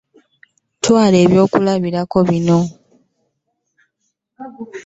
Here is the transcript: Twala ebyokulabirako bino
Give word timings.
Twala 0.83 1.17
ebyokulabirako 1.25 2.17
bino 2.29 2.59